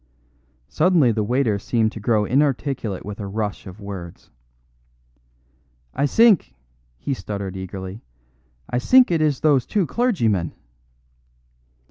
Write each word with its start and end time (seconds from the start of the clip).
Suddenly 0.67 1.11
the 1.11 1.23
waiter 1.23 1.59
seemed 1.59 1.91
to 1.91 1.99
grow 1.99 2.25
inarticulate 2.25 3.05
with 3.05 3.19
a 3.19 3.27
rush 3.27 3.67
of 3.67 3.79
words. 3.79 4.31
"I 5.93 6.07
zink," 6.07 6.55
he 6.97 7.13
stuttered 7.13 7.55
eagerly, 7.55 8.01
"I 8.67 8.79
zink 8.79 9.11
it 9.11 9.21
is 9.21 9.41
those 9.41 9.67
two 9.67 9.85
clergy 9.85 10.27
men." 10.27 10.55